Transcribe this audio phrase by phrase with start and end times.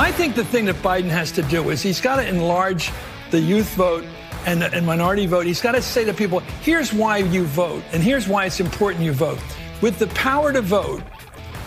[0.00, 2.92] I think the thing that Biden has to do is he's got to enlarge
[3.32, 4.04] the youth vote
[4.46, 5.44] and, and minority vote.
[5.44, 9.04] He's got to say to people, here's why you vote, and here's why it's important
[9.04, 9.40] you vote.
[9.82, 11.02] With the power to vote,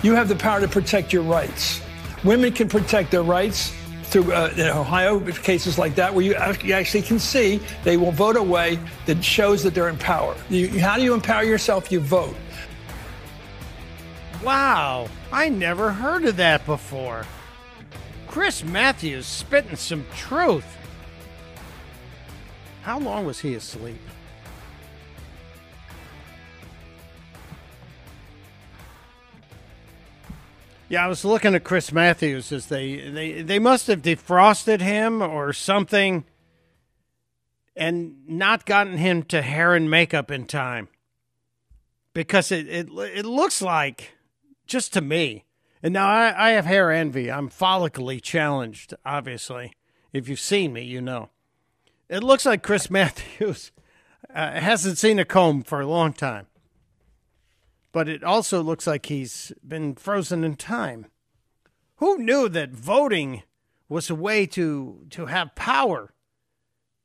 [0.02, 1.82] you have the power to protect your rights.
[2.24, 7.20] Women can protect their rights through uh, Ohio cases like that, where you actually can
[7.20, 10.38] see they will vote a way that shows that they're in power.
[10.50, 11.92] You, how do you empower yourself?
[11.92, 12.36] You vote.
[14.42, 17.26] Wow, I never heard of that before.
[18.32, 20.78] Chris Matthews spitting some truth.
[22.84, 24.00] How long was he asleep?
[30.88, 35.22] Yeah, I was looking at Chris Matthews as they they they must have defrosted him
[35.22, 36.24] or something
[37.76, 40.88] and not gotten him to hair and makeup in time.
[42.14, 44.14] Because it it it looks like
[44.68, 45.44] just to me.
[45.84, 47.32] And now I, I have hair envy.
[47.32, 49.74] I'm follically challenged, obviously.
[50.14, 51.30] If you've seen me, you know.
[52.10, 53.72] It looks like Chris Matthews
[54.34, 56.48] uh, hasn't seen a comb for a long time
[57.92, 61.08] but it also looks like he's been frozen in time.
[61.98, 63.44] Who knew that voting
[63.90, 66.14] was a way to to have power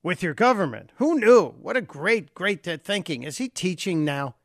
[0.02, 0.92] with your government?
[0.96, 1.48] Who knew?
[1.48, 3.22] What a great, great thinking.
[3.24, 4.36] Is he teaching now?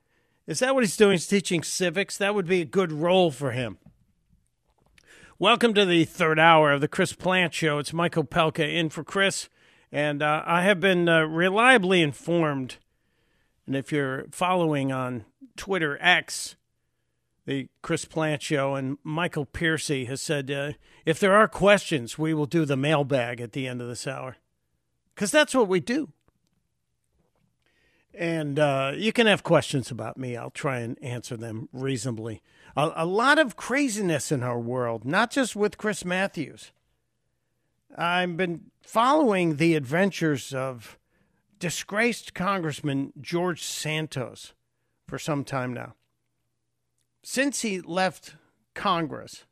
[0.47, 1.13] Is that what he's doing?
[1.13, 2.17] He's teaching civics?
[2.17, 3.77] That would be a good role for him.
[5.41, 7.79] Welcome to the third hour of the Chris Plante Show.
[7.79, 9.49] It's Michael Opelka in for Chris,
[9.91, 12.77] and uh, I have been uh, reliably informed.
[13.65, 15.25] And if you're following on
[15.57, 16.57] Twitter X,
[17.47, 20.73] the Chris Plante Show, and Michael Piercy has said uh,
[21.07, 24.37] if there are questions, we will do the mailbag at the end of this hour.
[25.15, 26.09] Because that's what we do.
[28.13, 30.37] And uh, you can have questions about me.
[30.37, 32.43] I'll try and answer them reasonably.
[32.75, 36.71] A, a lot of craziness in our world, not just with Chris Matthews.
[37.97, 40.97] I've been following the adventures of
[41.59, 44.53] disgraced Congressman George Santos
[45.07, 45.93] for some time now.
[47.23, 48.35] Since he left
[48.73, 49.45] Congress,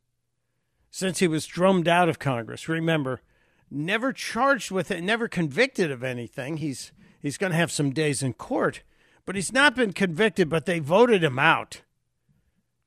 [0.89, 3.21] since he was drummed out of Congress, remember,
[3.69, 6.57] never charged with it, never convicted of anything.
[6.57, 6.91] He's
[7.21, 8.81] he's going to have some days in court,
[9.25, 11.81] but he's not been convicted, but they voted him out.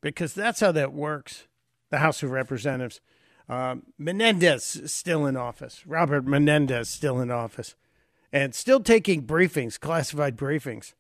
[0.03, 1.47] Because that's how that works.
[1.89, 3.01] The House of Representatives.
[3.49, 5.87] Uh, Menendez still in office.
[5.87, 7.75] Robert Menendez still in office.
[8.31, 10.93] And still taking briefings, classified briefings.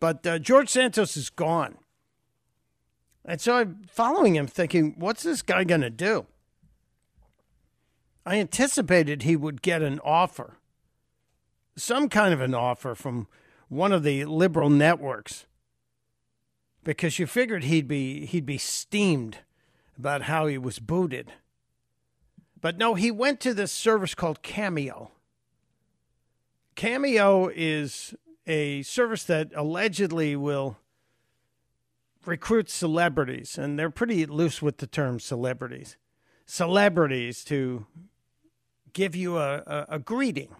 [0.00, 1.76] But uh, George Santos is gone.
[3.24, 6.26] And so I'm following him thinking, what's this guy going to do?
[8.24, 10.58] I anticipated he would get an offer,
[11.76, 13.26] some kind of an offer from
[13.68, 15.46] one of the liberal networks,
[16.84, 19.38] because you figured he'd be he'd be steamed
[19.98, 21.32] about how he was booted.
[22.60, 25.10] But no, he went to this service called Cameo.
[26.74, 28.14] Cameo is
[28.46, 30.78] a service that allegedly will
[32.24, 35.96] recruit celebrities, and they're pretty loose with the term celebrities.
[36.46, 37.86] Celebrities to
[38.92, 40.54] give you a, a, a greeting.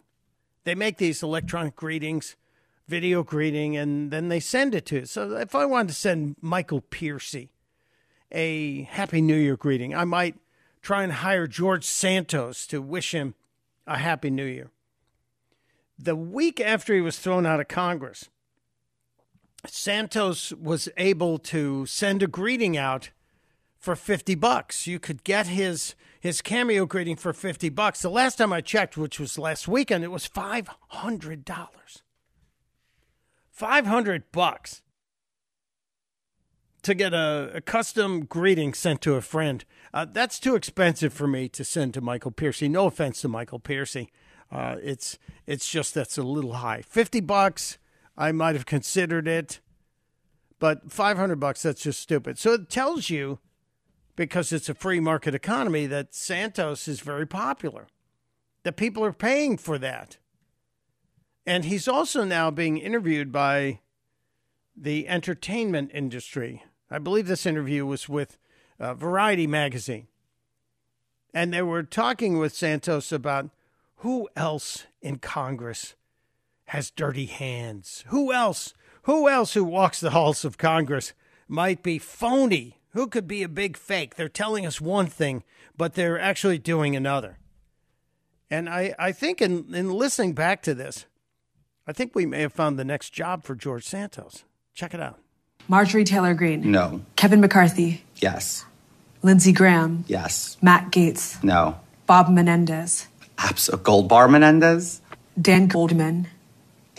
[0.65, 2.37] They make these electronic greetings,
[2.91, 5.07] video greeting, and then they send it to.
[5.07, 7.51] So if I wanted to send Michael Piercy
[8.33, 10.37] a Happy New Year greeting, I might
[10.83, 13.35] try and hire George Santos to wish him
[13.87, 14.71] a Happy New Year
[16.03, 18.29] the week after he was thrown out of Congress,
[19.67, 23.11] Santos was able to send a greeting out
[23.79, 24.87] for 50 bucks.
[24.87, 28.03] You could get his his cameo greeting for 50 bucks.
[28.03, 31.69] The last time I checked, which was last weekend, it was $500.
[33.61, 34.81] 500 bucks
[36.81, 39.67] to get a, a, custom greeting sent to a friend.
[39.93, 42.71] Uh, that's too expensive for me to send to Michael Piercy.
[42.71, 44.11] No offense to Michael Piercy.
[44.51, 46.81] Uh, it's it's just that's a little high.
[46.81, 47.77] Fifty bucks,
[48.17, 49.61] I might have considered it,
[50.59, 52.39] but five hundred bucks, that's just stupid.
[52.39, 53.41] So it tells you,
[54.17, 57.89] because it's a free market economy, that Santos is very popular.
[58.63, 60.17] That people are paying for that,
[61.47, 63.81] and he's also now being interviewed by
[64.77, 66.63] the entertainment industry.
[66.91, 68.39] I believe this interview was with
[68.79, 70.09] uh, Variety magazine,
[71.35, 73.51] and they were talking with Santos about
[73.97, 75.95] who else in Congress
[76.71, 78.05] has dirty hands?
[78.09, 78.75] Who else?
[79.03, 81.13] Who else who walks the halls of Congress
[81.49, 82.79] might be phony?
[82.91, 84.15] Who could be a big fake?
[84.15, 85.43] They're telling us one thing,
[85.77, 87.39] but they're actually doing another.
[88.49, 91.07] And I, I think in, in listening back to this,
[91.91, 94.45] I think we may have found the next job for George Santos.
[94.75, 95.19] Check it out.
[95.67, 96.71] Marjorie Taylor Greene.
[96.71, 97.01] No.
[97.17, 98.05] Kevin McCarthy.
[98.15, 98.65] Yes.
[99.25, 100.05] Lindsey Graham.
[100.07, 100.57] Yes.
[100.63, 101.43] Matt Gaetz.
[101.43, 101.81] No.
[102.07, 103.09] Bob Menendez.
[103.39, 105.01] Absol Gold Bar Menendez?
[105.43, 106.29] Dan Goldman.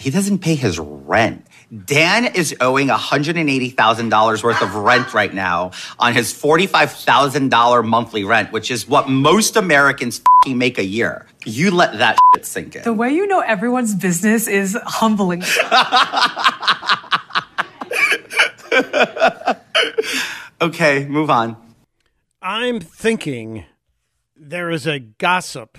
[0.01, 1.45] He doesn't pay his rent.
[1.85, 5.69] Dan is owing $180,000 worth of rent right now
[5.99, 11.27] on his $45,000 monthly rent, which is what most Americans make a year.
[11.45, 12.81] You let that shit sink in.
[12.81, 15.43] The way you know everyone's business is humbling.
[20.61, 21.57] okay, move on.
[22.41, 23.65] I'm thinking
[24.35, 25.77] there is a gossip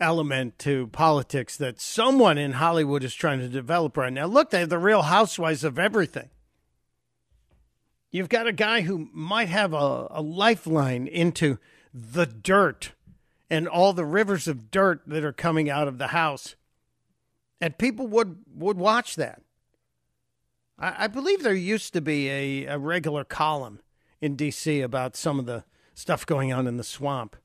[0.00, 4.26] element to politics that someone in Hollywood is trying to develop right now.
[4.26, 6.30] Look, they're the real housewives of everything.
[8.10, 11.58] You've got a guy who might have a, a lifeline into
[11.94, 12.92] the dirt
[13.48, 16.56] and all the rivers of dirt that are coming out of the house.
[17.60, 19.42] And people would, would watch that.
[20.78, 23.80] I, I believe there used to be a, a regular column
[24.20, 24.80] in D.C.
[24.80, 25.64] about some of the
[25.94, 27.36] stuff going on in the swamp.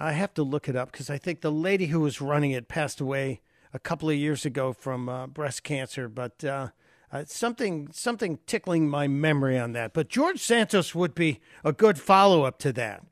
[0.00, 2.68] I have to look it up because I think the lady who was running it
[2.68, 3.42] passed away
[3.74, 6.08] a couple of years ago from uh, breast cancer.
[6.08, 6.68] But uh,
[7.12, 9.92] uh, something something tickling my memory on that.
[9.92, 13.04] But George Santos would be a good follow up to that.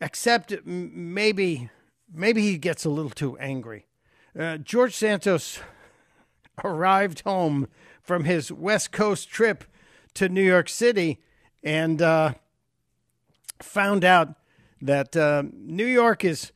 [0.00, 1.68] Except maybe
[2.10, 3.86] maybe he gets a little too angry.
[4.38, 5.60] Uh, George Santos
[6.64, 7.68] arrived home
[8.00, 9.64] from his West Coast trip
[10.14, 11.20] to New York City
[11.62, 12.34] and uh,
[13.60, 14.37] found out
[14.80, 16.52] that uh, New York is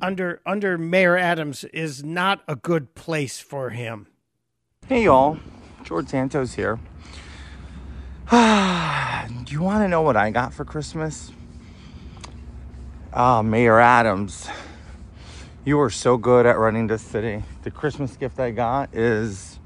[0.00, 4.06] under under Mayor Adams is not a good place for him.
[4.86, 5.38] Hey y'all,
[5.84, 6.78] George Santos here.
[8.30, 11.32] Do you want to know what I got for Christmas?
[13.12, 14.48] Ah, oh, Mayor Adams,
[15.64, 17.42] you were so good at running this city.
[17.62, 19.58] The Christmas gift I got is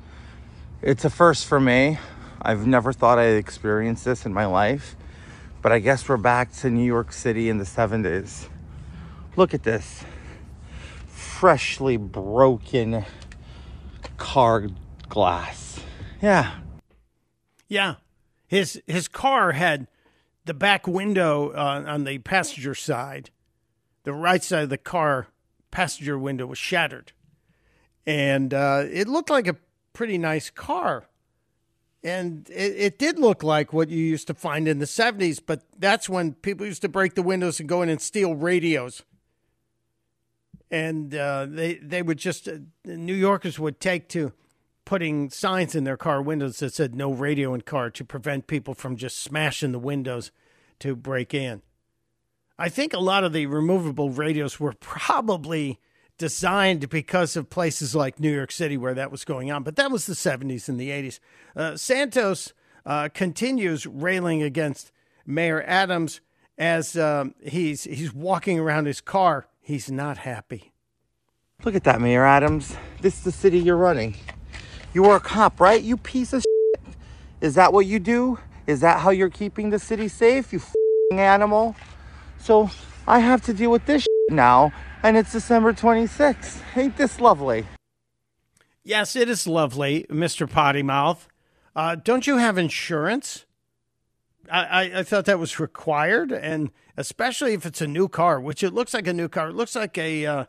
[0.81, 1.99] it's a first for me.
[2.41, 4.97] I've never thought I'd experience this in my life.
[5.63, 8.49] But I guess we're back to New York City in the 70s.
[9.37, 10.03] Look at this
[11.07, 13.05] freshly broken
[14.17, 14.67] car
[15.09, 15.79] glass.
[16.21, 16.57] Yeah.
[17.69, 17.95] Yeah.
[18.49, 19.87] His his car had
[20.45, 23.31] the back window uh, on the passenger side.
[24.03, 25.29] The right side of the car
[25.71, 27.13] passenger window was shattered.
[28.05, 29.57] And uh, it looked like a
[29.93, 31.07] pretty nice car.
[32.05, 35.63] And it, it, did look like what you used to find in the 70s, but
[35.79, 39.05] that's when people used to break the windows and go in and steal radios.
[40.69, 44.33] And uh, they, they would just, uh, New Yorkers would take to
[44.85, 48.75] putting signs in their car windows that said no radio in car to prevent people
[48.75, 50.33] from just smashing the windows
[50.81, 51.63] to break in.
[52.59, 55.79] I think a lot of the removable radios were probably
[56.23, 59.65] designed because of places like New York City where that was going on.
[59.65, 61.19] But that was the 70s and the 80s.
[61.57, 62.53] Uh, Santos
[62.87, 64.93] uh, continues railing against
[65.27, 66.21] Mayor Adams
[66.57, 69.49] as um, he's he's walking around his car.
[69.61, 70.73] He's not happy.
[71.65, 72.77] Look at that, Mayor Adams.
[73.01, 74.15] This is the city you're running.
[74.95, 75.83] You are a cop, right?
[75.83, 76.95] You piece of shit.
[77.41, 78.39] Is that what you do?
[78.69, 80.53] Is that how you're keeping the city safe?
[80.53, 80.63] You
[81.11, 81.75] animal.
[82.39, 82.71] So
[83.09, 84.73] I have to deal with this now
[85.03, 86.61] and it's December 26th.
[86.77, 87.67] Ain't this lovely?
[88.85, 90.49] Yes, it is lovely, Mr.
[90.49, 91.27] Pottymouth.
[91.75, 93.47] Uh, don't you have insurance?
[94.51, 98.63] I, I, I, thought that was required, and especially if it's a new car, which
[98.63, 99.49] it looks like a new car.
[99.49, 100.45] It looks like a uh,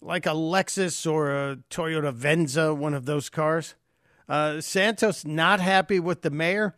[0.00, 3.74] like a Lexus or a Toyota Venza, one of those cars.
[4.28, 6.76] Uh, Santos not happy with the mayor,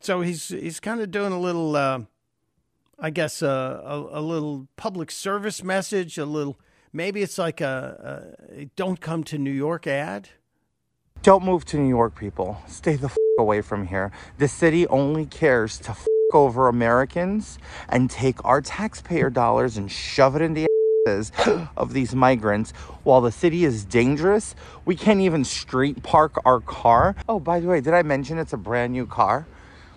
[0.00, 2.00] so he's he's kind of doing a little uh,
[3.04, 6.56] I guess, a, a, a, little public service message, a little,
[6.92, 10.28] maybe it's like a, a don't come to New York ad.
[11.24, 12.62] Don't move to New York, people.
[12.68, 14.12] Stay the f- away from here.
[14.38, 20.36] The city only cares to f- over Americans and take our taxpayer dollars and shove
[20.36, 20.68] it in the
[21.08, 21.32] asses
[21.76, 22.70] of these migrants.
[23.02, 24.54] While the city is dangerous,
[24.84, 27.16] we can't even street park our car.
[27.28, 29.48] Oh, by the way, did I mention it's a brand new car?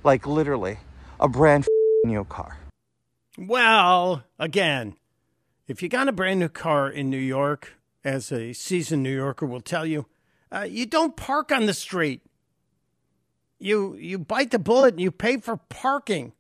[0.04, 0.80] Like literally,
[1.20, 1.68] a brand
[2.04, 2.58] new car.
[3.38, 4.96] Well, again,
[5.68, 7.74] if you got a brand new car in New York,
[8.04, 10.06] as a seasoned New Yorker will tell you,
[10.52, 12.22] uh, you don't park on the street.
[13.60, 16.34] You you bite the bullet and you pay for parking.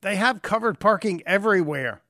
[0.00, 2.02] They have covered parking everywhere.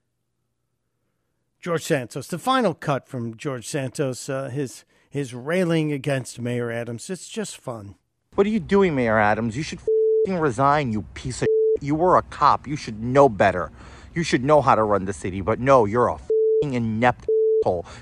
[1.60, 7.10] George Santos, the final cut from George Santos, uh, his his railing against Mayor Adams.
[7.10, 7.96] It's just fun.
[8.34, 9.56] What are you doing, Mayor Adams?
[9.56, 9.80] You should
[10.28, 11.45] resign, you piece of
[11.80, 12.66] you were a cop.
[12.66, 13.70] You should know better.
[14.14, 15.40] You should know how to run the city.
[15.40, 16.18] But no, you're a
[16.62, 17.26] fing inept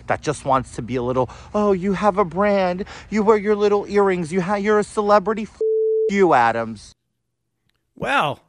[0.06, 1.30] that just wants to be a little.
[1.54, 2.84] Oh, you have a brand.
[3.08, 4.32] You wear your little earrings.
[4.32, 4.60] You have.
[4.60, 5.44] You're a celebrity.
[5.44, 5.60] F-
[6.10, 6.92] you, Adams.
[7.96, 8.40] Well,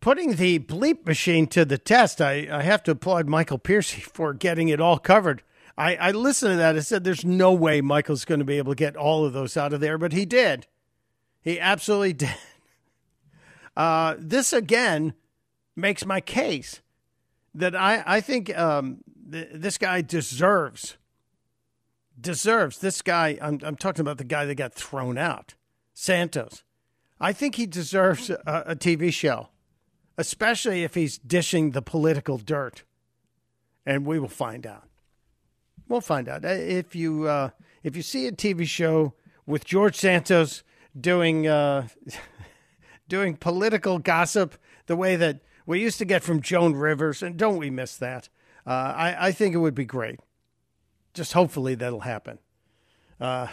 [0.00, 4.34] putting the bleep machine to the test, I, I have to applaud Michael Piercy for
[4.34, 5.42] getting it all covered.
[5.78, 8.72] I, I listened to that I said, there's no way Michael's going to be able
[8.72, 10.66] to get all of those out of there, but he did.
[11.40, 12.36] He absolutely did.
[13.76, 15.14] Uh, this again
[15.74, 16.80] makes my case
[17.54, 18.98] that I, I think um,
[19.30, 20.96] th- this guy deserves
[22.20, 23.38] deserves this guy.
[23.40, 25.54] I'm, I'm talking about the guy that got thrown out,
[25.94, 26.62] Santos.
[27.20, 29.48] I think he deserves a, a TV show,
[30.18, 32.84] especially if he's dishing the political dirt,
[33.86, 34.84] and we will find out.
[35.88, 37.50] We'll find out uh, if you uh,
[37.82, 39.14] if you see a TV show
[39.46, 40.62] with George Santos
[40.98, 41.88] doing uh,
[43.12, 44.54] doing political gossip
[44.86, 48.30] the way that we used to get from Joan Rivers, and don't we miss that?
[48.66, 50.18] Uh, I, I think it would be great.
[51.12, 52.38] Just hopefully that'll happen.
[53.20, 53.48] Uh,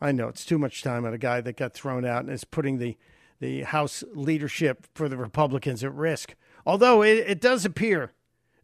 [0.00, 2.42] I know it's too much time on a guy that got thrown out and is
[2.42, 2.98] putting the,
[3.38, 6.34] the House leadership for the Republicans at risk.
[6.66, 8.10] Although it, it does appear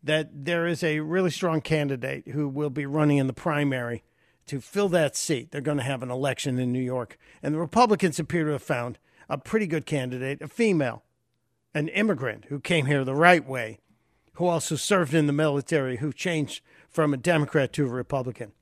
[0.02, 4.02] that there is a really strong candidate who will be running in the primary
[4.46, 5.52] to fill that seat.
[5.52, 7.16] They're going to have an election in New York.
[7.40, 8.98] And the Republicans appear to have found
[9.28, 11.02] a pretty good candidate, a female,
[11.74, 13.78] an immigrant who came here the right way,
[14.34, 18.52] who also served in the military, who changed from a Democrat to a Republican.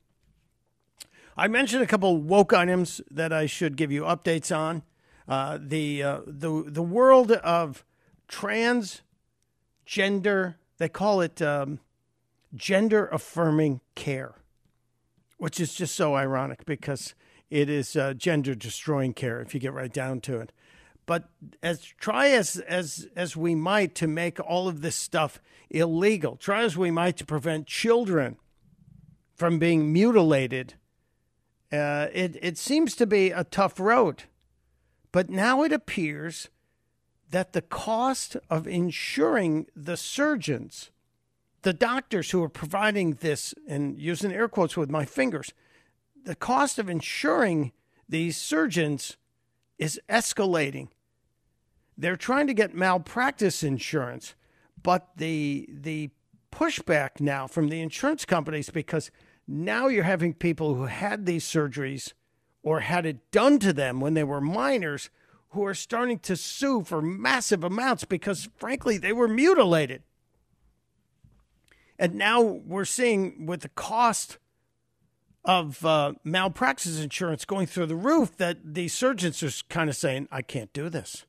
[1.37, 4.83] I mentioned a couple woke items that I should give you updates on.
[5.27, 7.85] Uh, the uh, the the world of
[8.29, 9.03] transgender,
[10.77, 11.79] they call it um,
[12.55, 14.35] gender affirming care,
[15.37, 17.13] which is just so ironic because
[17.49, 20.51] it is uh, gender destroying care if you get right down to it.
[21.05, 21.29] But
[21.63, 25.39] as try as as as we might to make all of this stuff
[25.69, 28.35] illegal, try as we might to prevent children
[29.33, 30.73] from being mutilated,
[31.71, 34.23] uh, it it seems to be a tough road.
[35.13, 36.49] But now it appears
[37.29, 40.91] that the cost of insuring the surgeons,
[41.61, 45.53] the doctors who are providing this, and using air quotes with my fingers,
[46.27, 47.71] the cost of insuring
[48.07, 49.17] these surgeons
[49.79, 50.89] is escalating
[51.97, 54.35] they're trying to get malpractice insurance,
[54.81, 56.11] but the the
[56.51, 59.11] pushback now from the insurance companies because
[59.47, 62.13] now you're having people who had these surgeries
[62.63, 65.09] or had it done to them when they were minors
[65.49, 70.03] who are starting to sue for massive amounts because frankly they were mutilated.
[71.99, 74.37] And now we're seeing with the cost
[75.47, 80.27] of uh, malpractice insurance going through the roof that the surgeons are kind of saying,
[80.29, 81.25] I can't do this.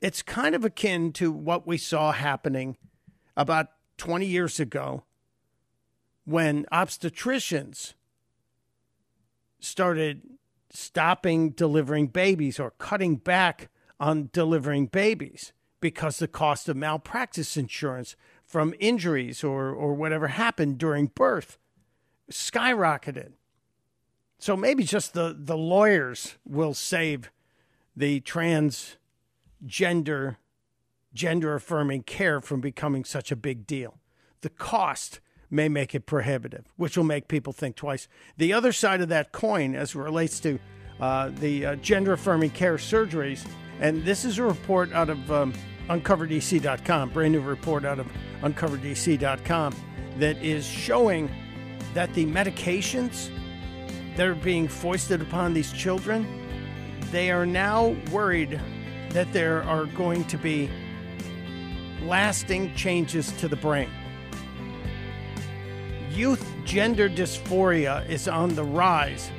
[0.00, 2.76] It's kind of akin to what we saw happening
[3.36, 5.02] about 20 years ago
[6.24, 7.94] when obstetricians
[9.58, 10.22] started
[10.70, 18.14] stopping delivering babies or cutting back on delivering babies because the cost of malpractice insurance
[18.44, 21.58] from injuries or, or whatever happened during birth
[22.30, 23.32] skyrocketed.
[24.38, 27.30] So maybe just the, the lawyers will save
[27.94, 28.96] the trans
[29.64, 30.38] gender
[31.14, 33.98] gender affirming care from becoming such a big deal.
[34.42, 38.06] The cost may make it prohibitive, which will make people think twice.
[38.36, 40.58] The other side of that coin, as it relates to
[41.00, 43.48] uh, the uh, gender affirming care surgeries,
[43.80, 45.52] and this is a report out of um,
[45.88, 48.06] uncoverdc.com, brand new report out of
[48.42, 49.74] uncoverdc.com,
[50.18, 51.30] that is showing
[51.96, 53.30] that the medications
[54.16, 56.26] that are being foisted upon these children,
[57.10, 58.60] they are now worried
[59.12, 60.68] that there are going to be
[62.02, 63.88] lasting changes to the brain.
[66.10, 69.30] Youth gender dysphoria is on the rise,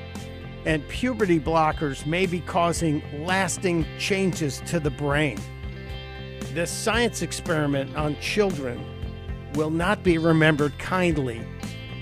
[0.66, 5.40] and puberty blockers may be causing lasting changes to the brain.
[6.56, 8.84] This science experiment on children
[9.54, 11.46] will not be remembered kindly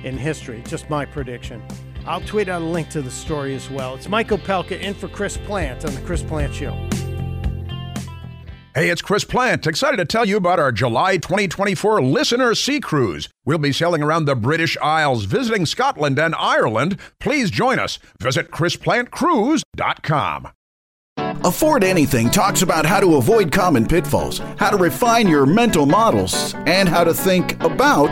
[0.05, 0.63] in history.
[0.67, 1.61] Just my prediction.
[2.05, 3.95] I'll tweet out a link to the story as well.
[3.95, 6.73] It's Michael Opelka in for Chris Plante on The Chris Plante Show.
[8.75, 9.67] Hey, it's Chris Plante.
[9.67, 13.29] excited to tell you about our July 2024 Listener Sea Cruise.
[13.45, 16.99] We'll be sailing around the British Isles, visiting Scotland and Ireland.
[17.19, 17.99] Please join us.
[18.21, 20.49] Visit ChrisPlanteCruise.com.
[21.17, 26.53] Afford Anything talks about how to avoid common pitfalls, how to refine your mental models,
[26.65, 28.11] and how to think about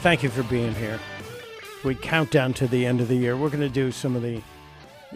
[0.00, 1.00] Thank you for being here.
[1.84, 3.36] We count down to the end of the year.
[3.36, 4.42] We're going to do some of the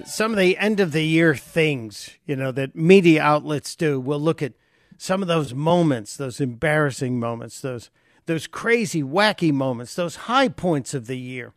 [0.05, 4.01] some of the end of the year things, you know, that media outlets do.
[4.01, 4.55] We'll look at
[4.97, 7.91] some of those moments, those embarrassing moments, those
[8.27, 11.53] those crazy, wacky moments, those high points of the year.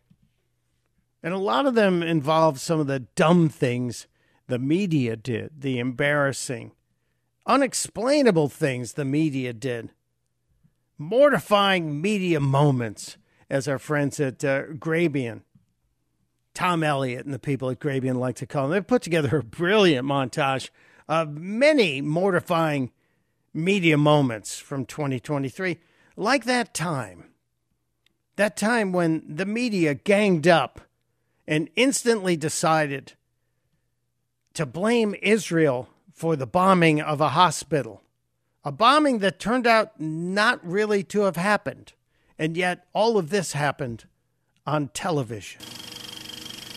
[1.22, 4.06] And a lot of them involve some of the dumb things
[4.46, 6.72] the media did, the embarrassing,
[7.46, 9.90] unexplainable things the media did,
[10.98, 13.16] mortifying media moments,
[13.50, 15.42] as our friends at uh, Grabien,
[16.54, 18.72] Tom Elliott, and the people at Grabien like to call them.
[18.72, 20.70] They've put together a brilliant montage
[21.08, 22.90] of many mortifying
[23.52, 25.78] media moments from 2023,
[26.16, 27.30] like that time.
[28.36, 30.80] That time when the media ganged up
[31.46, 33.12] and instantly decided
[34.54, 38.02] to blame Israel for the bombing of a hospital,
[38.64, 41.92] a bombing that turned out not really to have happened.
[42.38, 44.04] And yet, all of this happened
[44.66, 45.60] on television.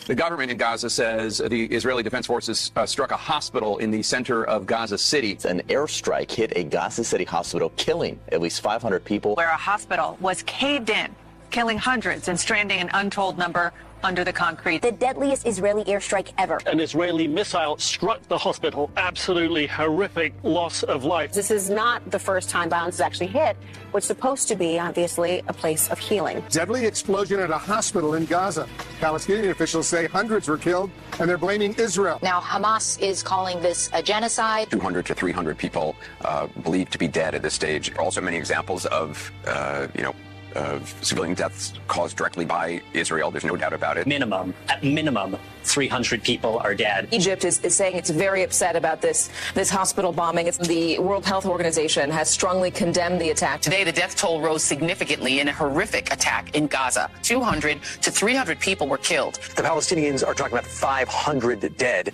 [0.06, 4.02] The government in Gaza says the Israeli Defense Forces uh, struck a hospital in the
[4.02, 5.38] center of Gaza City.
[5.44, 9.36] An airstrike hit a Gaza City hospital, killing at least 500 people.
[9.36, 11.14] Where a hospital was caved in,
[11.52, 13.74] killing hundreds and stranding an untold number
[14.04, 14.82] under the concrete.
[14.82, 16.60] The deadliest Israeli airstrike ever.
[16.66, 18.92] An Israeli missile struck the hospital.
[18.98, 21.34] Absolutely horrific loss of life.
[21.34, 23.58] This is not the first time violence has actually hit
[23.92, 26.44] what's supposed to be, obviously, a place of healing.
[26.50, 28.68] Deadly explosion at a hospital in Gaza.
[29.00, 30.90] Palestinian officials say hundreds were killed,
[31.20, 32.20] and they're blaming Israel.
[32.22, 34.70] Now, Hamas is calling this a genocide.
[34.72, 37.96] 200 to 300 people uh, believed to be dead at this stage.
[37.96, 40.14] Also, many examples of, uh, you know,
[40.56, 43.32] of civilian deaths caused directly by Israel.
[43.32, 44.08] There's no doubt about it.
[44.08, 47.10] Minimum, at minimum, 300 people are dead.
[47.12, 50.48] Egypt is, is saying it's very upset about this this hospital bombing.
[50.48, 53.62] It's, the World Health Organization has strongly condemned the attack.
[53.62, 57.10] Today, the death toll rose significantly in a horrific attack in Gaza.
[57.24, 59.36] 200 to 300 people were killed.
[59.56, 62.14] The Palestinians are talking about 500 dead.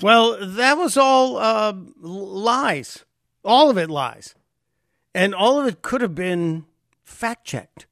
[0.00, 3.04] Well, that was all uh, lies.
[3.44, 4.34] All of it lies.
[5.14, 6.64] And all of it could have been
[7.08, 7.86] fact checked.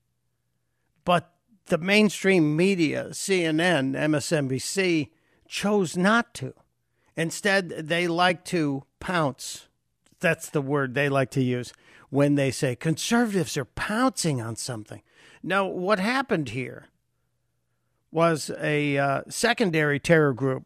[1.04, 1.32] But
[1.66, 5.10] the mainstream media, CNN, MSNBC,
[5.48, 6.54] chose not to.
[7.16, 9.68] Instead, they like to pounce.
[10.20, 11.72] That's the word they like to use
[12.10, 15.02] when they say conservatives are pouncing on something.
[15.42, 16.86] Now, what happened here
[18.10, 20.64] was a uh, secondary terror group,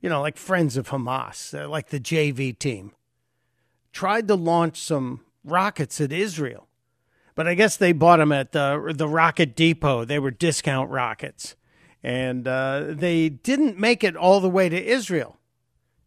[0.00, 2.92] you know, like Friends of Hamas, uh, like the JV team,
[3.92, 6.68] tried to launch some rockets at Israel
[7.34, 10.04] but I guess they bought them at the the Rocket Depot.
[10.04, 11.56] They were discount rockets,
[12.02, 15.38] and uh, they didn't make it all the way to Israel.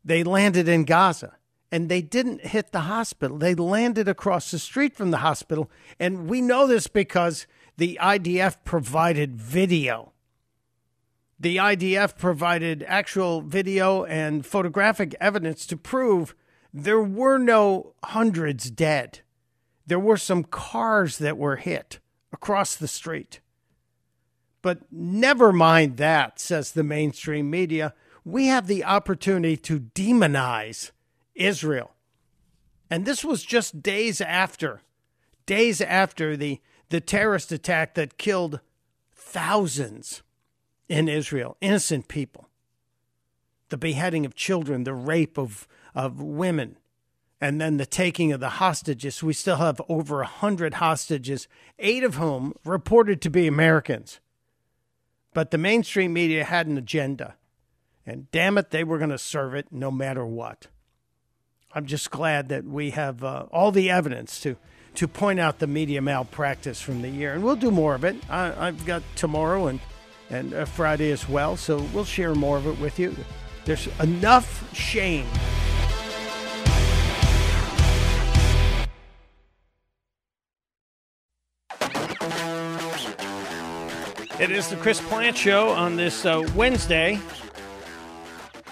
[0.04, 1.38] They landed in Gaza,
[1.72, 3.38] and they didn't hit the hospital.
[3.38, 8.58] They landed across the street from the hospital, and we know this because the IDF
[8.64, 10.14] provided video.
[11.40, 16.34] The IDF provided actual video and photographic evidence to prove
[16.74, 19.22] there were no hundreds dead
[19.86, 22.00] there were some cars that were hit
[22.34, 23.40] across the street.
[24.62, 27.94] But never mind that, says the mainstream media.
[28.24, 30.92] We have the opportunity to demonize
[31.36, 31.92] Israel.
[32.90, 34.82] And this was just days after,
[35.46, 38.60] days after the, the terrorist attack that killed
[39.14, 40.24] thousands
[40.88, 42.50] in Israel, innocent people,
[43.70, 46.78] the beheading of children, the rape of, of women,
[47.46, 49.22] and then the taking of the hostages.
[49.22, 54.20] We still have over a hundred hostages, eight of whom reported to be Americans.
[55.32, 57.36] But the mainstream media had an agenda,
[58.04, 60.68] and damn it, they were going to serve it no matter what.
[61.72, 64.58] I'm just glad that we have uh, all the evidence to
[64.96, 68.16] to point out the media malpractice from the year, and we'll do more of it.
[68.28, 69.80] I, have got tomorrow and
[70.32, 73.16] and uh, Friday as well, so we'll share more of it with you.
[73.66, 75.28] There's enough shame
[84.38, 87.18] It is the Chris Plante Show on this uh, Wednesday,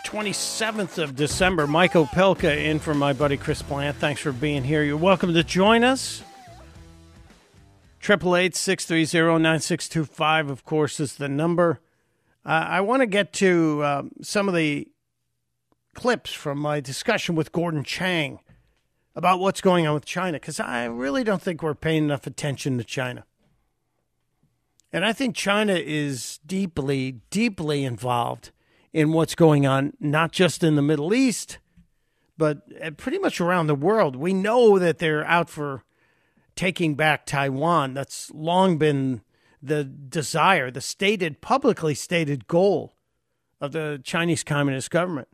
[0.06, 1.68] 27th of December.
[1.68, 3.98] Mike Opelka in for my buddy Chris Plante.
[3.98, 4.84] Thanks for being here.
[4.84, 6.22] You're welcome to join us.
[8.02, 9.96] 888
[10.50, 11.80] of course, is the number.
[12.46, 14.90] Uh, I want to get to uh, some of the
[15.96, 18.40] clips from my discussion with Gordon Chang
[19.16, 22.78] about what's going on with China because I really don't think we're paying enough attention
[22.80, 23.24] to China.
[24.94, 28.52] And I think China is deeply, deeply involved
[28.94, 31.58] in what's going on, not just in the Middle East,
[32.38, 34.16] but uh, pretty much around the world.
[34.16, 35.84] We know that they're out for
[36.56, 37.96] taking back Taiwan.
[37.96, 39.22] That's long been
[39.64, 42.94] the desire, the stated, publicly stated goal
[43.60, 45.28] of the Chinese Communist government.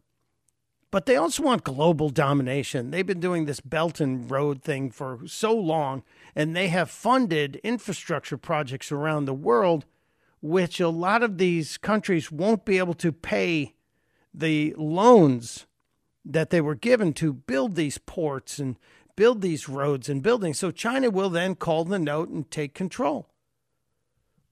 [0.92, 2.90] But they also want global domination.
[2.90, 6.04] They've been doing this Belt and Road thing for so long,
[6.36, 9.86] and they have funded infrastructure projects around the world,
[10.42, 13.76] which a lot of these countries won't be able to pay
[14.34, 15.68] the loans
[16.26, 18.78] that they were given to build these ports and
[19.16, 20.58] build these roads and buildings.
[20.58, 23.30] So China will then call the note and take control,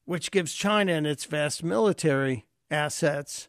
[0.05, 3.47] which gives China and its vast military assets,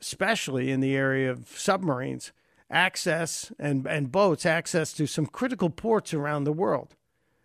[0.00, 2.32] especially in the area of submarines,
[2.70, 6.94] access and, and boats, access to some critical ports around the world.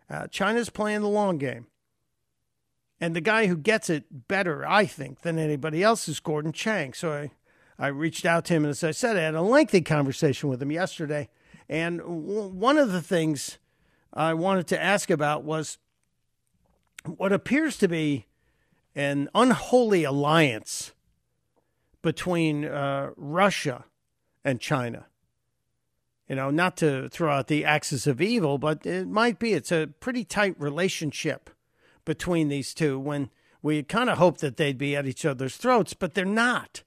[0.10, 1.68] Uh, China's playing the long game.
[3.00, 6.94] And the guy who gets it better, I think, than anybody else is Gordon Chang.
[6.94, 7.32] So I
[7.82, 10.62] I reached out to him, and as I said, I had a lengthy conversation with
[10.62, 11.30] him yesterday.
[11.68, 13.58] And w- one of the things
[14.14, 15.80] I wanted to ask about was
[17.08, 18.28] what appears to be
[18.94, 20.92] an unholy alliance
[22.02, 23.86] between uh, Russia
[24.44, 25.06] and China.
[26.28, 29.54] You know, not to throw out the axis of evil, but it might be.
[29.54, 31.50] It's a pretty tight relationship
[32.06, 33.30] between these two when
[33.62, 36.84] we kind of hoped that they'd be at each other's throats, but they're not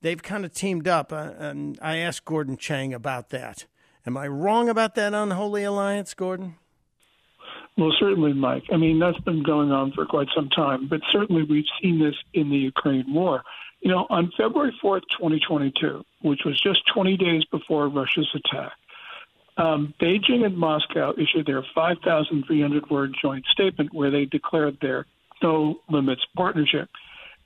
[0.00, 1.12] they've kind of teamed up.
[1.12, 3.66] Uh, and I asked Gordon Chang about that.
[4.06, 6.56] Am I wrong about that unholy alliance, Gordon?
[7.76, 8.64] Well, certainly, Mike.
[8.72, 12.14] I mean, that's been going on for quite some time, but certainly we've seen this
[12.34, 13.42] in the Ukraine war.
[13.80, 18.72] You know, on February 4th, 2022, which was just 20 days before Russia's attack,
[19.56, 25.06] um, Beijing and Moscow issued their 5,300 word joint statement where they declared their
[25.42, 26.88] no limits partnership.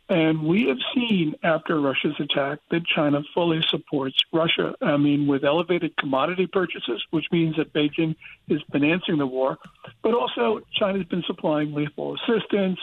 [0.08, 4.74] And we have seen after Russia's attack that China fully supports Russia.
[4.82, 8.14] I mean, with elevated commodity purchases, which means that Beijing
[8.48, 9.56] is financing the war,
[10.02, 12.78] but also China's been supplying lethal assistance,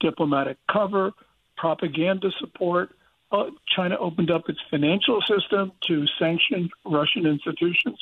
[0.00, 1.12] diplomatic cover,
[1.60, 2.90] propaganda support.
[3.30, 7.98] Uh, China opened up its financial system to sanction Russian institutions.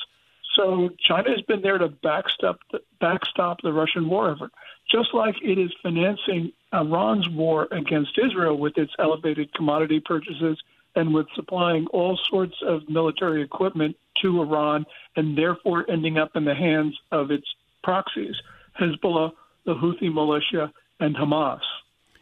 [0.55, 4.53] So China has been there to backstop the, backstop the Russian war effort,
[4.91, 10.57] just like it is financing Iran's war against Israel with its elevated commodity purchases
[10.95, 16.45] and with supplying all sorts of military equipment to Iran and therefore ending up in
[16.45, 17.47] the hands of its
[17.83, 18.37] proxies,
[18.81, 19.33] Hezbollah,
[19.67, 21.61] the Houthi militia, and Hamas.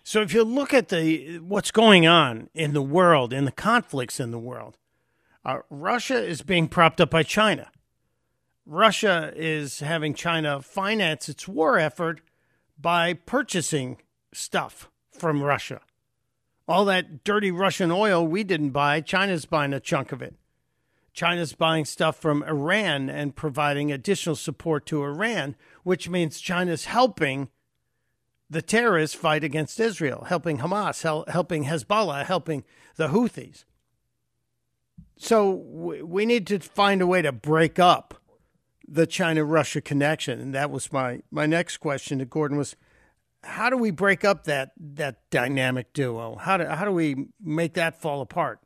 [0.06, 4.20] So if you look at the what's going on in the world, in the conflicts
[4.20, 4.78] in the world,
[5.44, 7.72] uh, Russia is being propped up by China.
[8.64, 12.20] Russia is having China finance its war effort
[12.80, 13.96] by purchasing
[14.32, 15.80] stuff from Russia.
[16.68, 20.36] All that dirty Russian oil we didn't buy, China's buying a chunk of it.
[21.14, 27.48] China's buying stuff from Iran and providing additional support to Iran, which means China's helping
[28.48, 32.64] the terrorists fight against Israel, helping Hamas, hel- helping Hezbollah, helping
[32.96, 33.64] the Houthis.
[35.18, 38.14] So we need to find a way to break up
[38.86, 40.40] the China Russia connection.
[40.40, 42.76] And that was my, my next question to Gordon was
[43.42, 46.36] how do we break up that that dynamic duo?
[46.36, 48.60] How do how do we make that fall apart?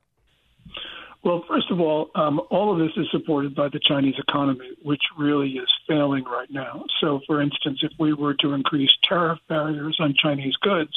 [1.23, 5.03] Well, first of all, um, all of this is supported by the Chinese economy, which
[5.19, 6.85] really is failing right now.
[7.01, 10.93] So, for instance, if we were to increase tariff barriers on Chinese goods,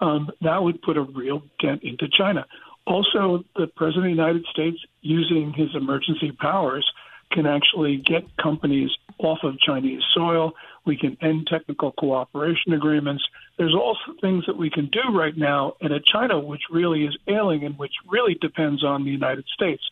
[0.00, 2.44] um, that would put a real dent into China.
[2.88, 6.84] Also, the President of the United States, using his emergency powers,
[7.30, 10.52] can actually get companies off of Chinese soil.
[10.84, 13.22] We can end technical cooperation agreements.
[13.56, 17.16] There's also things that we can do right now in a China which really is
[17.28, 19.82] ailing and which really depends on the United States.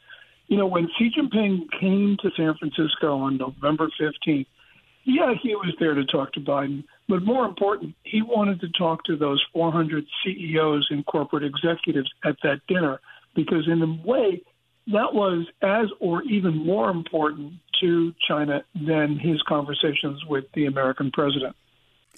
[0.49, 4.47] You know, when Xi Jinping came to San Francisco on November 15th,
[5.05, 9.05] yeah, he was there to talk to Biden, but more important, he wanted to talk
[9.05, 13.01] to those 400 CEOs and corporate executives at that dinner
[13.35, 14.43] because, in a way,
[14.87, 21.11] that was as or even more important to China than his conversations with the American
[21.11, 21.57] president.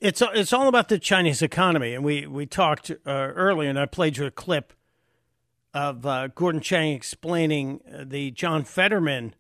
[0.01, 3.87] It's it's all about the Chinese economy, and we we talked uh, earlier, and I
[3.87, 4.72] played you a clip
[5.72, 9.35] of uh, Gordon Chang explaining the John Fetterman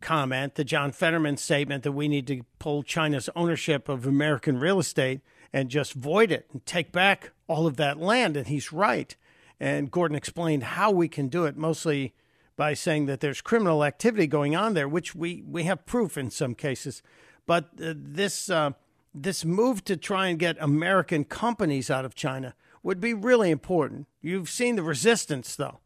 [0.00, 4.78] comment, the John Fetterman statement that we need to pull China's ownership of American real
[4.78, 5.20] estate
[5.52, 9.16] and just void it and take back all of that land, and he's right.
[9.60, 12.14] And Gordon explained how we can do it, mostly
[12.56, 16.30] by saying that there's criminal activity going on there, which we, we have proof in
[16.30, 17.02] some cases.
[17.46, 18.70] But uh, this, uh,
[19.14, 24.06] this move to try and get American companies out of China would be really important.
[24.22, 25.80] You've seen the resistance, though.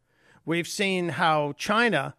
[0.45, 2.15] We've seen how China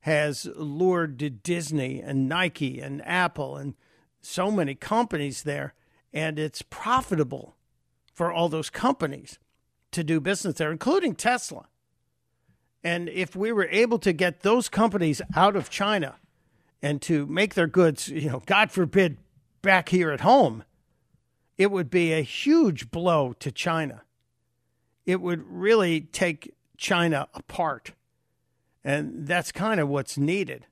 [0.00, 3.74] has lured Disney and Nike and Apple and
[4.20, 5.74] so many companies there,
[6.12, 7.56] and it's profitable
[8.14, 9.38] for all those companies
[9.92, 11.66] to do business there, including Tesla.
[12.84, 16.16] And if we were able to get those companies out of China
[16.82, 19.18] and to make their goods, you know, God forbid,
[19.62, 20.64] back here at home,
[21.56, 24.02] it would be a huge blow to China.
[25.06, 27.92] It would really take China apart.
[28.84, 30.66] And that's kind of what's needed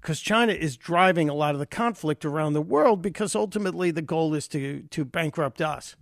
[0.00, 4.02] because China is driving a lot of the conflict around the world because ultimately the
[4.02, 5.94] goal is to, to bankrupt us,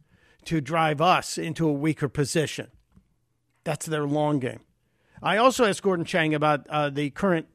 [0.44, 2.68] to drive us into a weaker position.
[3.64, 4.61] That's their long game.
[5.22, 7.46] I also asked Gordon Chang about uh, the current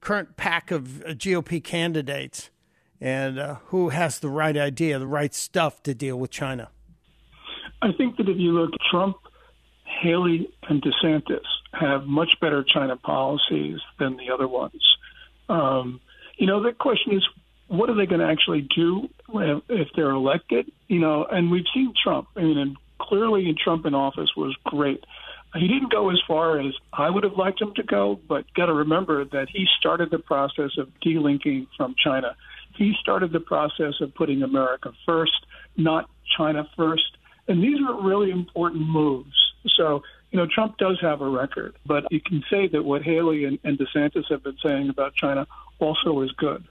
[0.00, 2.50] current pack of uh, GOP candidates
[3.00, 6.70] and uh, who has the right idea, the right stuff to deal with China.
[7.82, 9.16] I think that if you look, Trump,
[9.84, 14.82] Haley, and DeSantis have much better China policies than the other ones.
[15.48, 16.00] Um,
[16.36, 17.26] you know, the question is,
[17.70, 19.08] what are they going to actually do
[19.68, 20.70] if they're elected?
[20.88, 22.26] You know, and we've seen Trump.
[22.36, 25.04] I mean, clearly, Trump in office was great.
[25.54, 28.66] He didn't go as far as I would have liked him to go, but got
[28.66, 32.34] to remember that he started the process of delinking from China.
[32.76, 37.16] He started the process of putting America first, not China first.
[37.46, 39.36] And these were really important moves.
[39.76, 40.02] So,
[40.32, 43.60] you know, Trump does have a record, but you can say that what Haley and,
[43.62, 45.46] and DeSantis have been saying about China
[45.78, 46.64] also is good.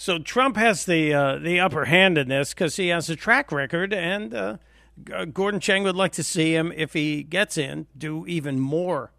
[0.00, 3.52] So Trump has the uh, the upper hand in this because he has a track
[3.52, 4.56] record, and uh,
[5.26, 9.12] Gordon Chang would like to see him, if he gets in, do even more.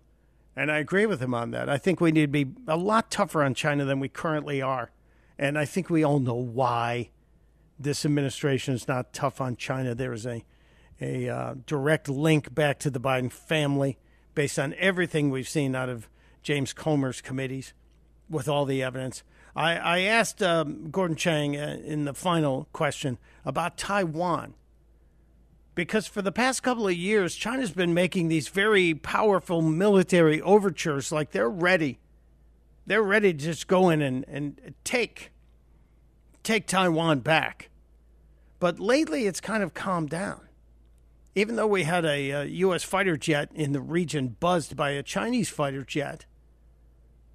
[0.56, 1.70] And I agree with him on that.
[1.70, 4.89] I think we need to be a lot tougher on China than we currently are.
[5.38, 7.12] And I think we all know why
[7.78, 9.94] this administration is not tough on China.
[9.94, 10.44] There is a,
[11.00, 14.00] a uh, direct link back to the Biden family
[14.34, 16.10] based on everything we've seen out of
[16.41, 17.76] James Comer's committees
[18.32, 19.22] with all the evidence.
[19.55, 24.53] I, I asked um, Gordon Chang uh, in the final question about Taiwan
[25.75, 31.11] because for the past couple of years, China's been making these very powerful military overtures
[31.11, 31.99] like they're ready.
[32.85, 35.31] They're ready to just go in and, and take
[36.43, 37.69] take Taiwan back.
[38.59, 40.41] But lately it's kind of calmed down.
[41.35, 42.83] Even though we had a, a U.S.
[42.83, 46.25] fighter jet in the region buzzed by a Chinese fighter jet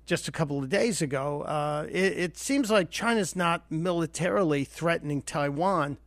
[0.07, 5.21] just a couple of days ago, uh, it, it seems like China's not militarily threatening
[5.21, 5.99] Taiwan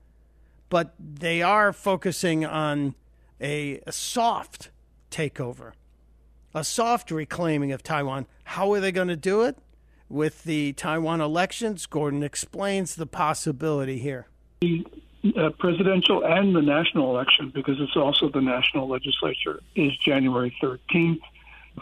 [0.70, 2.96] but they are focusing on
[3.42, 4.70] a, a soft
[5.12, 5.74] takeover,
[6.54, 8.28] a soft reclaiming of Taiwan.
[8.44, 9.58] How are they going to do it?
[10.08, 14.28] With the Taiwan elections, Gordon explains the possibility here.
[14.62, 14.84] The
[15.38, 21.20] uh, presidential and the national election, because it's also the national legislature, is January 13th.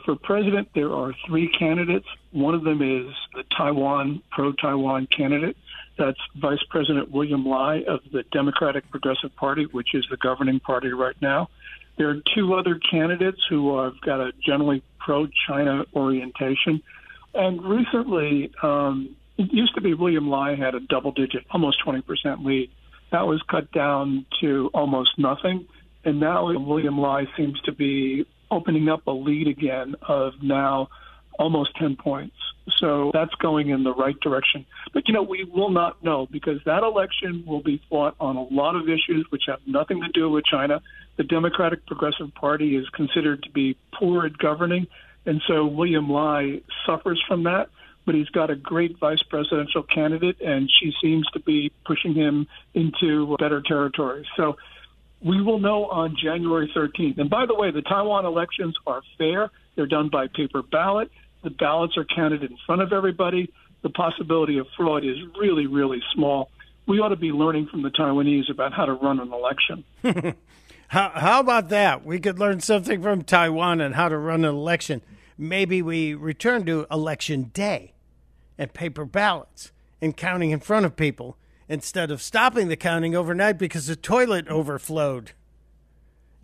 [0.05, 2.07] For president, there are three candidates.
[2.31, 5.57] One of them is the Taiwan, pro Taiwan candidate.
[5.97, 10.89] That's Vice President William Lai of the Democratic Progressive Party, which is the governing party
[10.89, 11.49] right now.
[11.97, 16.81] There are two other candidates who have got a generally pro China orientation.
[17.33, 22.45] And recently, um, it used to be William Lai had a double digit, almost 20%
[22.45, 22.69] lead.
[23.11, 25.67] That was cut down to almost nothing.
[26.03, 30.89] And now William Lai seems to be opening up a lead again of now
[31.39, 32.35] almost 10 points.
[32.77, 34.65] So that's going in the right direction.
[34.93, 38.43] But, you know, we will not know because that election will be fought on a
[38.43, 40.81] lot of issues which have nothing to do with China.
[41.15, 44.87] The Democratic Progressive Party is considered to be poor at governing.
[45.25, 47.69] And so William Lai suffers from that.
[48.05, 52.47] But he's got a great vice presidential candidate, and she seems to be pushing him
[52.73, 54.25] into better territory.
[54.37, 54.55] So
[55.21, 57.17] we will know on January 13th.
[57.17, 59.49] And by the way, the Taiwan elections are fair.
[59.75, 61.11] They're done by paper ballot.
[61.43, 63.51] The ballots are counted in front of everybody.
[63.81, 66.49] The possibility of fraud is really, really small.
[66.87, 69.83] We ought to be learning from the Taiwanese about how to run an election.
[70.87, 72.05] how, how about that?
[72.05, 75.01] We could learn something from Taiwan on how to run an election.
[75.37, 77.93] Maybe we return to election day
[78.57, 81.37] and paper ballots and counting in front of people
[81.69, 85.31] instead of stopping the counting overnight because the toilet overflowed.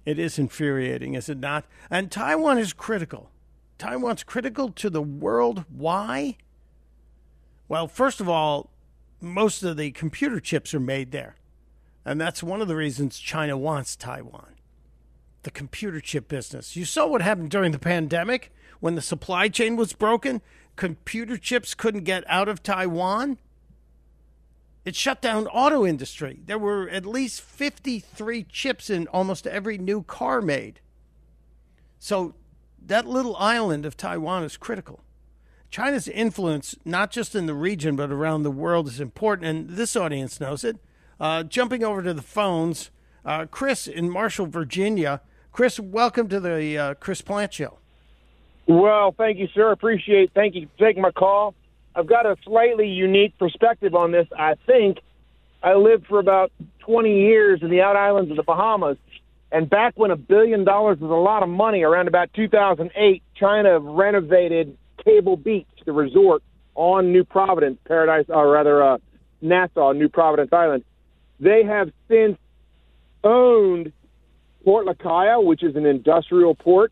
[0.05, 1.65] It is infuriating, is it not?
[1.89, 3.29] And Taiwan is critical.
[3.77, 5.65] Taiwan's critical to the world.
[5.69, 6.37] Why?
[7.67, 8.69] Well, first of all,
[9.21, 11.35] most of the computer chips are made there.
[12.05, 14.55] And that's one of the reasons China wants Taiwan.
[15.43, 16.75] The computer chip business.
[16.75, 20.41] You saw what happened during the pandemic when the supply chain was broken.
[20.75, 23.37] Computer chips couldn't get out of Taiwan.
[24.85, 26.41] It shut down auto industry.
[26.45, 30.81] There were at least 53 chips in almost every new car made.
[31.99, 32.35] So
[32.85, 35.01] that little island of Taiwan is critical.
[35.69, 39.95] China's influence, not just in the region but around the world, is important, and this
[39.95, 40.77] audience knows it.
[41.19, 42.91] Uh, jumping over to the phones,
[43.25, 45.21] uh, Chris in Marshall, Virginia.
[45.51, 47.79] Chris, welcome to the uh, Chris Plante Show.
[48.67, 49.71] Well, thank you, sir.
[49.71, 50.31] Appreciate.
[50.35, 51.55] Thank you for taking my call.
[51.95, 54.27] I've got a slightly unique perspective on this.
[54.37, 54.99] I think
[55.61, 58.97] I lived for about 20 years in the out islands of the Bahamas,
[59.51, 63.79] and back when a billion dollars was a lot of money, around about 2008, China
[63.79, 64.75] renovated
[65.05, 66.41] Cable Beach, the resort
[66.73, 68.97] on New Providence, Paradise, or rather uh,
[69.41, 70.83] Nassau, New Providence Island.
[71.39, 72.37] They have since
[73.23, 73.93] owned
[74.65, 76.91] Port Lucaya, which is an industrial port,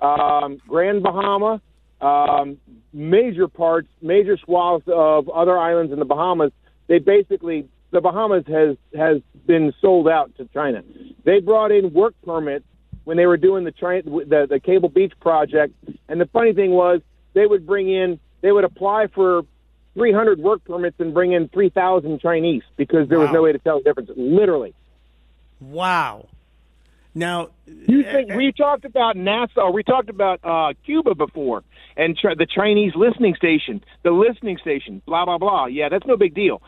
[0.00, 1.60] um, Grand Bahama,
[2.00, 2.58] um,
[2.92, 6.52] major parts, major swaths of other islands in the Bahamas.
[6.86, 10.82] They basically the Bahamas has has been sold out to China.
[11.24, 12.64] They brought in work permits
[13.04, 15.74] when they were doing the the, the Cable Beach project,
[16.08, 17.00] and the funny thing was
[17.34, 19.42] they would bring in they would apply for
[19.94, 23.78] 300 work permits and bring in 3,000 Chinese because there was no way to tell
[23.78, 24.10] the difference.
[24.16, 24.74] Literally.
[25.60, 26.28] Wow.
[27.18, 29.72] Now, you eh, think eh, we talked about NASA?
[29.74, 31.64] We talked about uh, Cuba before,
[31.96, 35.66] and ch- the Chinese listening station, the listening station, blah blah blah.
[35.66, 36.62] Yeah, that's no big deal.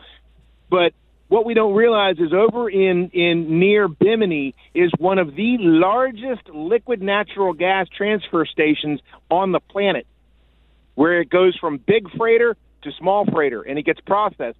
[0.69, 0.93] But
[1.29, 6.49] what we don't realize is over in in near Bimini is one of the largest
[6.49, 10.05] liquid natural gas transfer stations on the planet,
[10.95, 14.59] where it goes from big freighter to small freighter, and it gets processed.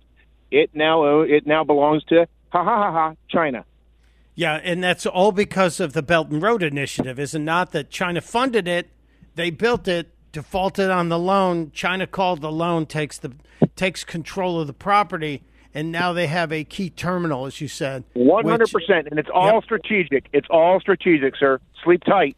[0.52, 3.66] It now uh, it now belongs to ha ha ha ha China.
[4.36, 7.72] Yeah, and that's all because of the Belt and Road Initiative, is it not?
[7.72, 8.89] That China funded it,
[9.36, 11.72] they built it, defaulted on the loan.
[11.72, 13.34] China called the loan, takes the
[13.76, 18.04] takes control of the property, and now they have a key terminal, as you said.
[18.13, 19.63] One hundred percent, and it's all yep.
[19.63, 20.28] strategic.
[20.34, 21.60] It's all strategic, sir.
[21.84, 22.38] Sleep tight.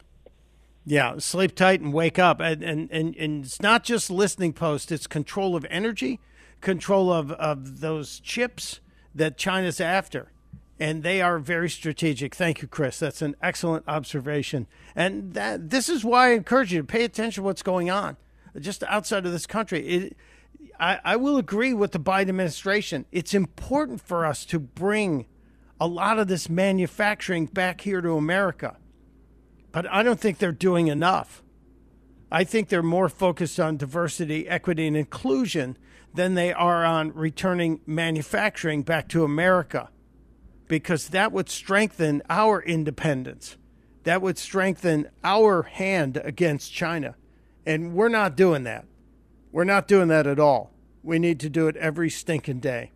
[0.84, 4.90] Yeah, sleep tight and wake up, and and and, and it's not just listening post;
[4.90, 6.20] it's control of energy,
[6.60, 8.80] control of of those chips
[9.14, 10.32] that China's after
[10.78, 12.34] and they are very strategic.
[12.34, 12.98] Thank you, Chris.
[12.98, 14.66] That's an excellent observation.
[14.96, 18.16] And that this is why I encourage you to pay attention to what's going on
[18.58, 19.86] just outside of this country.
[19.86, 20.16] It,
[20.78, 23.04] I, I will agree with the Biden administration.
[23.12, 25.26] It's important for us to bring
[25.80, 28.76] a lot of this manufacturing back here to America.
[29.72, 31.42] But I don't think they're doing enough.
[32.30, 35.76] I think they're more focused on diversity, equity, and inclusion
[36.14, 39.90] than they are on returning manufacturing back to America
[40.74, 43.56] because that would strengthen our independence.
[44.02, 47.14] That would strengthen our hand against China.
[47.64, 48.84] And we're not doing that.
[49.52, 50.72] We're not doing that at all.
[51.04, 52.90] We need to do it every stinking day.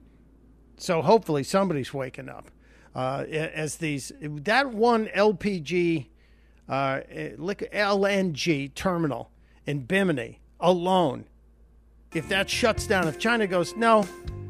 [0.76, 2.50] So hopefully somebody's waking up.
[2.96, 6.06] Uh, as these, that one LPG,
[6.68, 9.30] uh, LNG terminal
[9.66, 11.26] in Bimini alone,
[12.12, 14.04] if that shuts down, if China goes, no,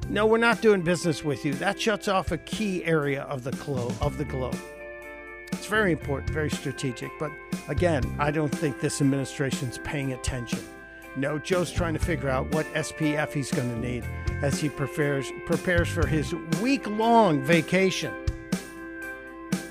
[0.09, 1.55] no, we're not doing business with you.
[1.55, 3.95] That shuts off a key area of the globe.
[4.01, 4.57] Of the globe.
[5.53, 7.11] It's very important, very strategic.
[7.19, 7.31] But
[7.69, 10.61] again, I don't think this administration's paying attention.
[11.17, 14.05] No, Joe's trying to figure out what SPF he's going to need
[14.43, 18.15] as he prepares prepares for his week-long vacation.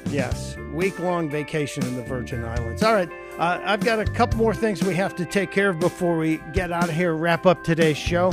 [0.09, 2.83] Yes, week-long vacation in the Virgin Islands.
[2.83, 5.79] All right, uh, I've got a couple more things we have to take care of
[5.79, 7.13] before we get out of here.
[7.13, 8.31] Wrap up today's show.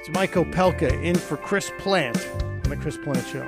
[0.00, 3.42] It's Mike Opelka in for Chris Plante on the Chris Plante Show.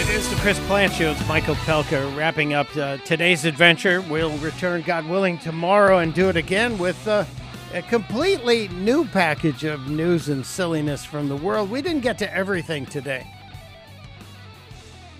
[0.00, 1.12] It is the Chris Plante Show.
[1.12, 4.00] It's Mike Opelka wrapping up uh, today's adventure.
[4.00, 7.24] We'll return, God willing, tomorrow and do it again with uh,
[7.72, 11.70] a completely new package of news and silliness from the world.
[11.70, 13.24] We didn't get to everything today.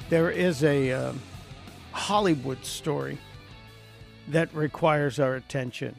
[0.08, 1.12] There is a uh,
[1.92, 3.20] Hollywood story
[4.28, 5.96] that requires our attention.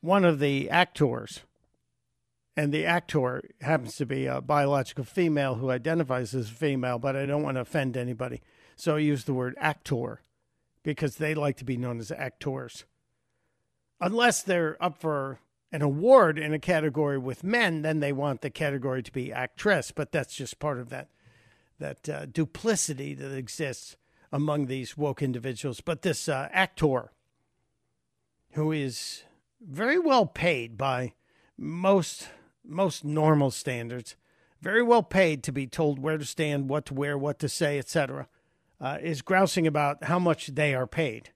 [0.00, 1.40] One of the actors,
[2.56, 7.26] and the actor happens to be a biological female who identifies as female, but I
[7.26, 8.40] don't want to offend anybody.
[8.76, 10.20] So I use the word actor
[10.82, 12.84] because they like to be known as actors.
[14.00, 15.38] Unless they're up for
[15.70, 19.92] an award in a category with men, then they want the category to be actress,
[19.92, 21.08] but that's just part of that
[21.78, 23.96] that uh, duplicity that exists
[24.32, 25.80] among these woke individuals.
[25.80, 27.12] But this uh, actor,
[28.52, 29.24] who is
[29.60, 31.12] very well paid by
[31.58, 32.28] most
[32.64, 34.16] most normal standards,
[34.60, 37.78] very well paid to be told where to stand, what to wear, what to say,
[37.78, 38.28] etc.,
[38.80, 41.30] uh, is grousing about how much they are paid,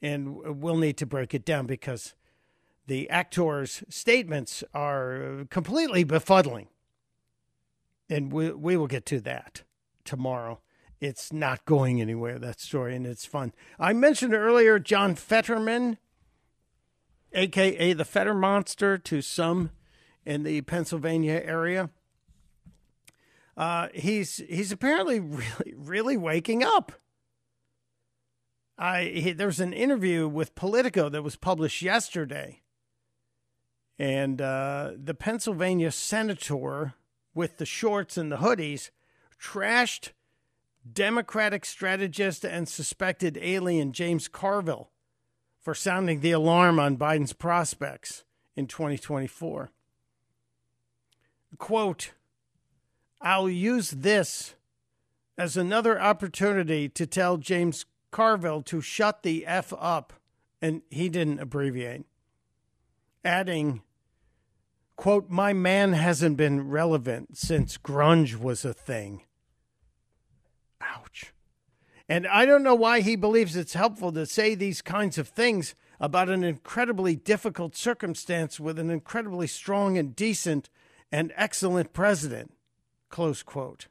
[0.00, 2.14] and we'll need to break it down because
[2.86, 6.68] the actor's statements are completely befuddling,
[8.08, 9.62] and we we will get to that
[10.04, 10.60] tomorrow
[11.04, 13.52] it's not going anywhere, that story, and it's fun.
[13.78, 15.98] I mentioned earlier John Fetterman,
[17.34, 19.70] aka the Fetter Monster, to some
[20.24, 21.90] in the Pennsylvania area.
[23.56, 26.92] Uh, he's he's apparently really really waking up.
[28.78, 32.62] I he, there was an interview with Politico that was published yesterday,
[33.98, 36.94] and uh, the Pennsylvania senator
[37.34, 38.88] with the shorts and the hoodies
[39.38, 40.12] trashed
[40.90, 44.90] Democratic strategist and suspected alien James Carville
[45.60, 48.24] for sounding the alarm on Biden's prospects
[48.54, 49.70] in 2024.
[51.56, 52.12] Quote,
[53.20, 54.54] I'll use this
[55.38, 60.12] as another opportunity to tell James Carville to shut the F up.
[60.60, 62.04] And he didn't abbreviate.
[63.24, 63.82] Adding,
[64.96, 69.22] quote, my man hasn't been relevant since grunge was a thing.
[70.92, 71.32] Ouch.
[72.08, 75.74] And I don't know why he believes it's helpful to say these kinds of things
[75.98, 80.68] about an incredibly difficult circumstance with an incredibly strong and decent
[81.10, 82.52] and excellent president.
[83.08, 83.86] Close quote.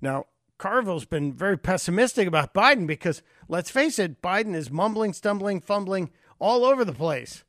[0.00, 0.26] Now,
[0.58, 6.10] Carville's been very pessimistic about Biden because, let's face it, Biden is mumbling, stumbling, fumbling
[6.38, 7.44] all over the place.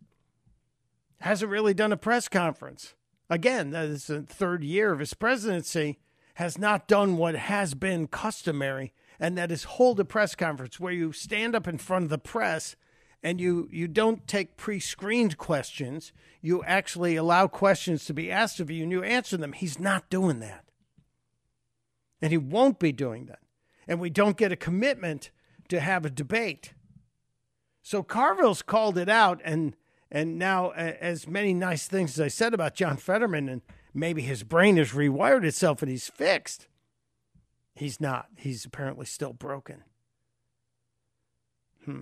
[1.22, 2.94] Hasn't really done a press conference.
[3.30, 5.98] Again, that is the third year of his presidency,
[6.36, 10.94] has not done what has been customary, and that is hold a press conference where
[10.94, 12.76] you stand up in front of the press
[13.24, 16.14] and you, you don't take pre screened questions.
[16.42, 19.54] You actually allow questions to be asked of you and you answer them.
[19.54, 20.66] He's not doing that.
[22.22, 23.40] And he won't be doing that.
[23.88, 25.32] And we don't get a commitment
[25.70, 26.74] to have a debate.
[27.82, 29.76] So Carville's called it out, and
[30.12, 33.62] and now as many nice things as I said about John Fetterman, and
[33.96, 36.68] maybe his brain has rewired itself and he's fixed.
[37.74, 38.28] He's not.
[38.36, 39.84] He's apparently still broken.
[41.86, 42.02] Hmm.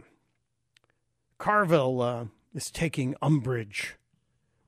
[1.37, 3.95] Carville uh, is taking umbrage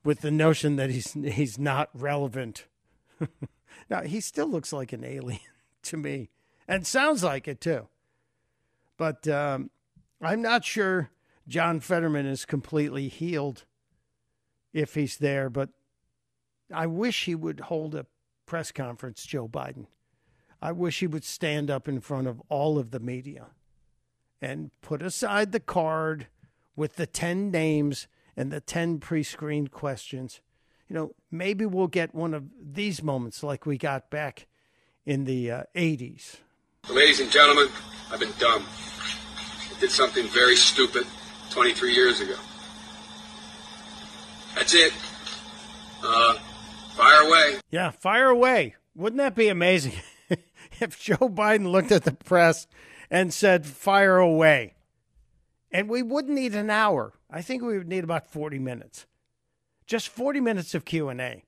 [0.04, 2.68] with the notion that he's he's not relevant.
[3.90, 5.40] now he still looks like an alien
[5.84, 6.30] to me,
[6.68, 7.88] and sounds like it too.
[8.98, 9.70] But um,
[10.22, 11.12] I'm not sure
[11.48, 13.66] John Fetterman is completely healed
[14.74, 15.50] if he's there.
[15.50, 15.70] But
[16.74, 18.06] I wish he would hold a
[18.46, 19.88] press conference, Joe Biden.
[20.62, 23.48] I wish he would stand up in front of all of the media
[24.42, 26.28] and put aside the card
[26.76, 30.42] with the 10 names and the 10 pre screened questions.
[30.88, 34.48] You know, maybe we'll get one of these moments like we got back
[35.06, 36.38] in the uh, 80s.
[36.90, 37.68] Ladies and gentlemen,
[38.12, 38.64] I've been dumb.
[38.64, 41.06] I did something very stupid
[41.50, 42.36] 23 years ago.
[44.56, 44.94] That's it.
[46.04, 46.38] Uh,
[46.96, 47.60] fire away.
[47.70, 48.76] Yeah, fire away.
[48.96, 49.94] Wouldn't that be amazing
[50.80, 52.68] if Joe Biden looked at the press
[53.10, 54.76] and said, fire away?
[55.72, 57.14] And we wouldn't need an hour.
[57.30, 59.06] I think we would need about 40 minutes.
[59.86, 61.44] Just 40 minutes of Q&A.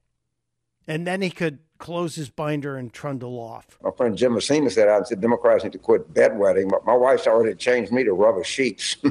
[0.87, 3.77] And then he could close his binder and trundle off.
[3.81, 7.27] My friend Jim Messina said I said Democrats need to quit bedwetting, but my wife's
[7.27, 8.97] already changed me to rubber sheets.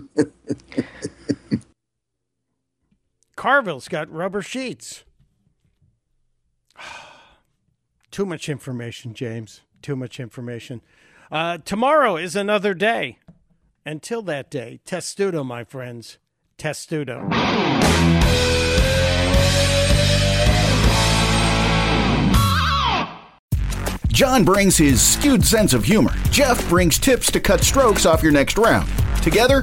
[3.37, 5.05] Carville's got rubber sheets.
[8.17, 9.61] Too much information, James.
[9.83, 10.81] Too much information.
[11.31, 13.19] Uh, tomorrow is another day.
[13.85, 16.17] Until that day, testudo, my friends.
[16.57, 17.29] Testudo.
[24.09, 26.14] John brings his skewed sense of humor.
[26.31, 28.89] Jeff brings tips to cut strokes off your next round.
[29.23, 29.62] Together,